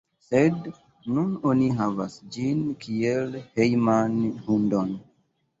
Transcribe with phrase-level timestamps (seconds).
[0.27, 0.69] Sed
[1.17, 4.17] nun oni havas ĝin kiel hejman
[4.49, 4.99] hundon.